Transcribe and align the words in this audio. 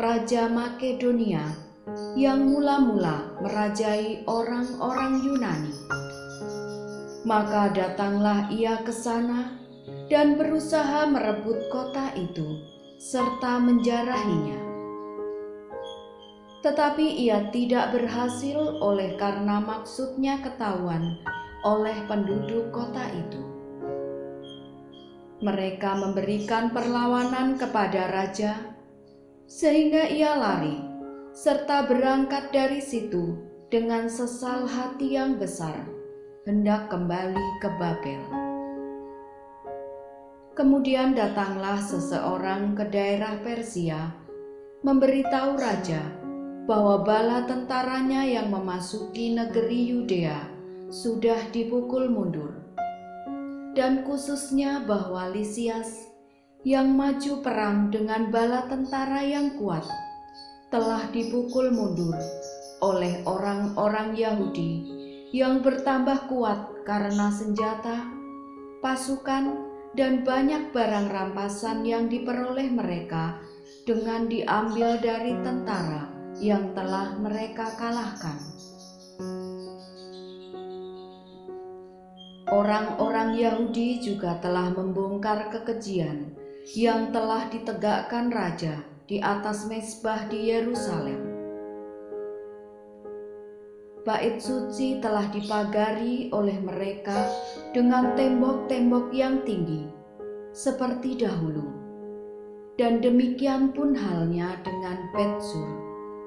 Raja 0.00 0.48
Makedonia, 0.48 1.44
yang 2.16 2.48
mula-mula 2.48 3.36
merajai 3.44 4.24
orang-orang 4.24 5.20
Yunani. 5.20 5.76
Maka 7.24 7.72
datanglah 7.72 8.52
ia 8.52 8.80
ke 8.84 8.92
sana 8.92 9.63
dan 10.12 10.36
berusaha 10.36 11.08
merebut 11.08 11.72
kota 11.72 12.12
itu 12.16 12.60
serta 13.00 13.56
menjarahinya. 13.60 14.60
Tetapi 16.64 17.20
ia 17.20 17.52
tidak 17.52 17.92
berhasil 17.92 18.80
oleh 18.80 19.20
karena 19.20 19.60
maksudnya 19.60 20.40
ketahuan 20.40 21.20
oleh 21.64 21.96
penduduk 22.08 22.72
kota 22.72 23.04
itu. 23.12 23.42
Mereka 25.44 26.00
memberikan 26.00 26.72
perlawanan 26.72 27.60
kepada 27.60 28.08
raja, 28.08 28.56
sehingga 29.44 30.08
ia 30.08 30.32
lari 30.40 30.80
serta 31.36 31.84
berangkat 31.84 32.48
dari 32.48 32.80
situ 32.80 33.36
dengan 33.68 34.08
sesal 34.08 34.64
hati 34.64 35.20
yang 35.20 35.36
besar 35.36 35.84
hendak 36.48 36.88
kembali 36.88 37.48
ke 37.60 37.68
Babel. 37.76 38.43
Kemudian 40.54 41.18
datanglah 41.18 41.82
seseorang 41.82 42.78
ke 42.78 42.86
daerah 42.86 43.42
Persia, 43.42 44.14
memberitahu 44.86 45.58
raja 45.58 45.98
bahwa 46.70 47.02
bala 47.02 47.42
tentaranya 47.42 48.22
yang 48.22 48.54
memasuki 48.54 49.34
negeri 49.34 49.90
Yudea 49.90 50.46
sudah 50.94 51.50
dipukul 51.50 52.06
mundur, 52.06 52.54
dan 53.74 54.06
khususnya 54.06 54.86
bahwa 54.86 55.26
Lisias 55.34 56.06
yang 56.62 56.94
maju 56.94 57.42
perang 57.42 57.90
dengan 57.90 58.30
bala 58.30 58.70
tentara 58.70 59.26
yang 59.26 59.58
kuat 59.58 59.82
telah 60.70 61.02
dipukul 61.10 61.74
mundur 61.74 62.14
oleh 62.78 63.26
orang-orang 63.26 64.14
Yahudi 64.14 64.86
yang 65.34 65.66
bertambah 65.66 66.30
kuat 66.30 66.86
karena 66.86 67.34
senjata, 67.34 68.06
pasukan, 68.78 69.73
dan 69.94 70.26
banyak 70.26 70.74
barang 70.74 71.06
rampasan 71.10 71.86
yang 71.86 72.10
diperoleh 72.10 72.66
mereka 72.70 73.38
dengan 73.86 74.26
diambil 74.26 74.98
dari 74.98 75.38
tentara 75.42 76.10
yang 76.42 76.74
telah 76.74 77.14
mereka 77.18 77.70
kalahkan. 77.78 78.38
Orang-orang 82.50 83.38
Yahudi 83.38 84.02
juga 84.04 84.38
telah 84.38 84.70
membongkar 84.74 85.50
kekejian 85.50 86.34
yang 86.74 87.10
telah 87.10 87.50
ditegakkan 87.50 88.30
raja 88.30 88.82
di 89.10 89.18
atas 89.18 89.66
mesbah 89.66 90.26
di 90.30 90.52
Yerusalem 90.52 91.33
bait 94.04 94.36
suci 94.36 95.00
telah 95.00 95.24
dipagari 95.32 96.28
oleh 96.28 96.60
mereka 96.60 97.24
dengan 97.72 98.12
tembok-tembok 98.12 99.08
yang 99.16 99.40
tinggi, 99.48 99.88
seperti 100.52 101.24
dahulu. 101.24 101.64
Dan 102.76 103.00
demikian 103.00 103.72
pun 103.72 103.96
halnya 103.96 104.60
dengan 104.60 105.08
Betsur, 105.16 105.68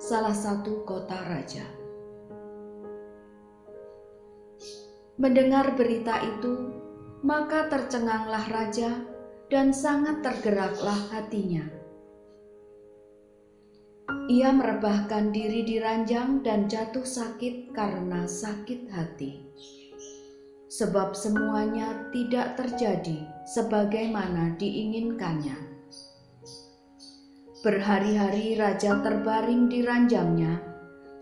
salah 0.00 0.32
satu 0.32 0.82
kota 0.88 1.20
raja. 1.28 1.66
Mendengar 5.20 5.76
berita 5.76 6.24
itu, 6.24 6.72
maka 7.20 7.68
tercenganglah 7.68 8.48
raja 8.48 9.02
dan 9.50 9.74
sangat 9.74 10.22
tergeraklah 10.22 11.10
hatinya 11.10 11.77
ia 14.28 14.52
merebahkan 14.52 15.32
diri 15.32 15.64
di 15.64 15.80
ranjang 15.80 16.44
dan 16.44 16.68
jatuh 16.68 17.02
sakit 17.02 17.72
karena 17.72 18.28
sakit 18.28 18.92
hati. 18.92 19.40
Sebab 20.68 21.16
semuanya 21.16 22.12
tidak 22.12 22.60
terjadi 22.60 23.24
sebagaimana 23.48 24.52
diinginkannya. 24.60 25.56
Berhari-hari 27.64 28.60
raja 28.60 29.00
terbaring 29.00 29.72
di 29.72 29.80
ranjangnya, 29.80 30.60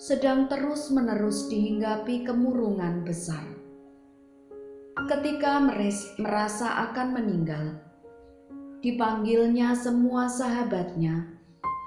sedang 0.03 0.51
terus-menerus 0.51 1.47
dihinggapi 1.47 2.27
kemurungan 2.27 3.07
besar. 3.07 3.47
Ketika 5.07 5.63
merasa 5.63 6.91
akan 6.91 7.09
meninggal, 7.15 7.79
dipanggilnya 8.83 9.79
semua 9.79 10.27
sahabatnya 10.27 11.36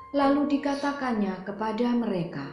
Lalu 0.09 0.57
dikatakannya 0.57 1.45
kepada 1.45 1.93
mereka, 1.93 2.49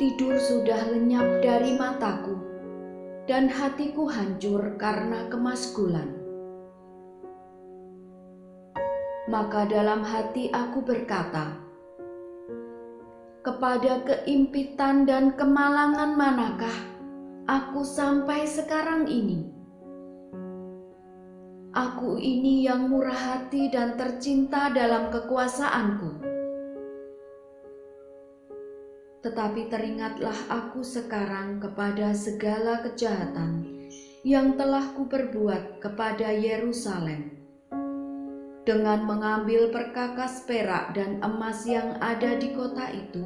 "Tidur 0.00 0.40
sudah 0.40 0.88
lenyap 0.88 1.44
dari 1.44 1.76
mataku, 1.76 2.40
dan 3.28 3.52
hatiku 3.52 4.08
hancur 4.08 4.80
karena 4.80 5.28
kemaskulan." 5.28 6.08
Maka 9.28 9.68
dalam 9.68 10.00
hati 10.00 10.48
aku 10.48 10.80
berkata, 10.80 11.52
"Kepada 13.44 14.08
keimpitan 14.08 15.04
dan 15.04 15.36
kemalangan 15.36 16.16
manakah 16.16 16.78
aku 17.44 17.84
sampai 17.84 18.48
sekarang 18.48 19.04
ini?" 19.04 19.51
Aku 21.72 22.20
ini 22.20 22.68
yang 22.68 22.92
murah 22.92 23.16
hati 23.16 23.72
dan 23.72 23.96
tercinta 23.96 24.68
dalam 24.68 25.08
kekuasaanku. 25.08 26.20
Tetapi 29.24 29.72
teringatlah 29.72 30.36
aku 30.52 30.84
sekarang 30.84 31.64
kepada 31.64 32.12
segala 32.12 32.84
kejahatan 32.84 33.64
yang 34.20 34.60
telah 34.60 34.84
kuperbuat 34.92 35.80
kepada 35.80 36.28
Yerusalem 36.36 37.40
dengan 38.68 39.08
mengambil 39.08 39.72
perkakas 39.72 40.44
perak 40.44 40.92
dan 40.92 41.24
emas 41.24 41.64
yang 41.64 41.96
ada 42.04 42.36
di 42.36 42.52
kota 42.52 42.92
itu, 42.92 43.24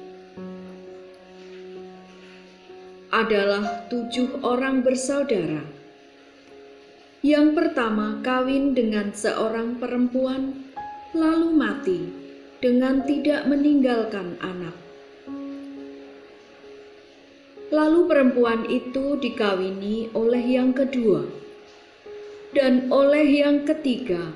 Adalah 3.15 3.87
tujuh 3.87 4.43
orang 4.43 4.83
bersaudara. 4.83 5.63
Yang 7.23 7.49
pertama 7.55 8.19
kawin 8.27 8.75
dengan 8.75 9.15
seorang 9.15 9.79
perempuan, 9.79 10.67
lalu 11.15 11.55
mati 11.55 12.11
dengan 12.59 13.07
tidak 13.07 13.47
meninggalkan 13.47 14.35
anak. 14.43 14.75
Lalu 17.71 18.11
perempuan 18.11 18.67
itu 18.67 19.15
dikawini 19.23 20.11
oleh 20.11 20.43
yang 20.43 20.75
kedua 20.75 21.23
dan 22.51 22.91
oleh 22.91 23.47
yang 23.47 23.63
ketiga, 23.63 24.35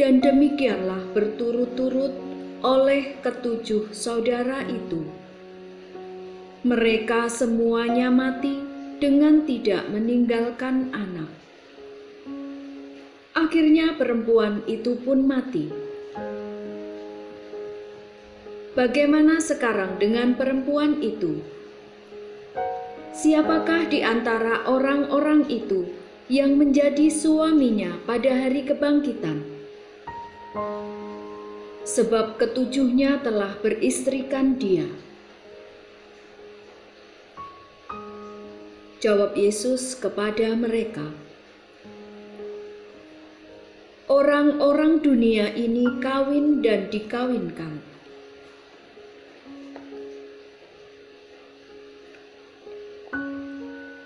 dan 0.00 0.24
demikianlah 0.24 1.04
berturut-turut 1.12 2.16
oleh 2.64 3.20
ketujuh 3.20 3.92
saudara 3.92 4.64
itu. 4.64 5.27
Mereka 6.68 7.32
semuanya 7.32 8.12
mati 8.12 8.60
dengan 9.00 9.48
tidak 9.48 9.88
meninggalkan 9.88 10.92
anak. 10.92 11.32
Akhirnya, 13.32 13.96
perempuan 13.96 14.60
itu 14.68 14.92
pun 15.00 15.24
mati. 15.24 15.72
Bagaimana 18.76 19.40
sekarang 19.40 19.96
dengan 19.96 20.36
perempuan 20.36 21.00
itu? 21.00 21.40
Siapakah 23.16 23.88
di 23.88 24.04
antara 24.04 24.68
orang-orang 24.68 25.48
itu 25.48 25.88
yang 26.28 26.60
menjadi 26.60 27.08
suaminya 27.08 27.96
pada 28.04 28.28
hari 28.44 28.68
kebangkitan? 28.68 29.40
Sebab 31.88 32.36
ketujuhnya 32.36 33.24
telah 33.24 33.56
beristrikan 33.64 34.60
dia. 34.60 35.07
Jawab 38.98 39.38
Yesus 39.38 39.94
kepada 39.94 40.58
mereka, 40.58 41.14
"Orang-orang 44.10 44.98
dunia 44.98 45.54
ini 45.54 45.86
kawin 46.02 46.58
dan 46.66 46.90
dikawinkan." 46.90 47.78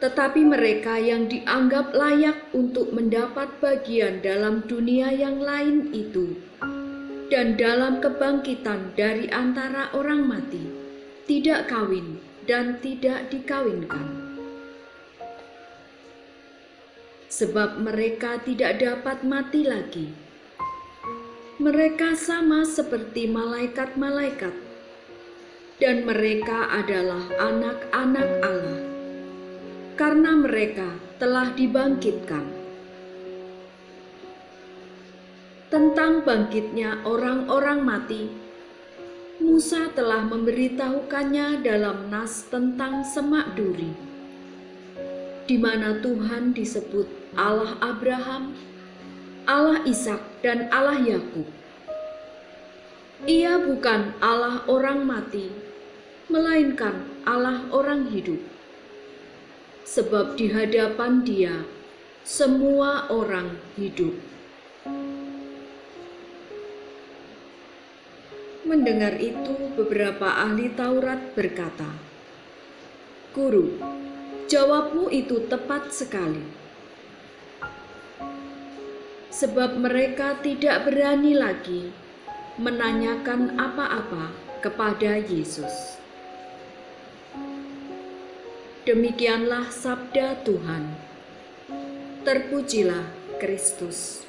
tetapi 0.03 0.43
mereka 0.43 0.99
yang 0.99 1.31
dianggap 1.31 1.95
layak 1.95 2.51
untuk 2.51 2.91
mendapat 2.91 3.47
bagian 3.63 4.19
dalam 4.19 4.67
dunia 4.67 5.15
yang 5.15 5.39
lain 5.39 5.95
itu 5.95 6.43
dan 7.31 7.55
dalam 7.55 8.03
kebangkitan 8.03 8.99
dari 8.99 9.31
antara 9.31 9.95
orang 9.95 10.27
mati 10.27 10.67
tidak 11.31 11.71
kawin 11.71 12.19
dan 12.51 12.83
tidak 12.83 13.31
dikawinkan. 13.31 14.22
Sebab 17.33 17.81
mereka 17.81 18.45
tidak 18.45 18.85
dapat 18.85 19.25
mati 19.25 19.65
lagi. 19.65 20.13
Mereka 21.57 22.13
sama 22.13 22.69
seperti 22.69 23.25
malaikat-malaikat, 23.25 24.53
dan 25.81 26.05
mereka 26.05 26.69
adalah 26.69 27.25
anak-anak 27.41 28.29
Allah 28.45 28.83
karena 29.97 30.37
mereka 30.37 30.89
telah 31.17 31.53
dibangkitkan. 31.57 32.45
Tentang 35.73 36.21
bangkitnya 36.27 37.01
orang-orang 37.09 37.81
mati, 37.81 38.29
Musa 39.41 39.89
telah 39.97 40.21
memberitahukannya 40.29 41.65
dalam 41.65 42.13
nas 42.13 42.45
tentang 42.53 43.07
semak 43.09 43.57
duri, 43.57 44.12
di 45.47 45.57
mana 45.59 45.99
Tuhan 45.99 46.55
disebut 46.55 47.35
Allah 47.35 47.79
Abraham, 47.83 48.55
Allah 49.49 49.83
Ishak, 49.83 50.21
dan 50.45 50.71
Allah 50.71 51.01
Yakub. 51.03 51.49
Ia 53.27 53.59
bukan 53.63 54.19
Allah 54.19 54.67
orang 54.67 55.07
mati, 55.07 55.51
melainkan 56.27 57.07
Allah 57.23 57.67
orang 57.71 58.11
hidup 58.11 58.53
sebab 59.93 60.41
di 60.41 60.49
hadapan 60.49 61.21
Dia 61.21 61.55
semua 62.25 63.11
orang 63.11 63.59
hidup. 63.75 64.15
Mendengar 68.63 69.19
itu, 69.19 69.75
beberapa 69.75 70.33
ahli 70.33 70.71
Taurat 70.73 71.35
berkata, 71.35 71.93
"Guru, 73.35 73.75
jawabmu 74.49 75.13
itu 75.13 75.45
tepat 75.47 75.93
sekali." 75.93 76.43
Sebab 79.33 79.81
mereka 79.81 80.39
tidak 80.41 80.87
berani 80.87 81.35
lagi 81.35 81.91
menanyakan 82.61 83.57
apa-apa 83.57 84.31
kepada 84.63 85.19
Yesus. 85.19 85.99
Demikianlah 88.83 89.71
sabda 89.71 90.43
Tuhan. 90.43 90.91
Terpujilah 92.27 93.07
Kristus. 93.39 94.27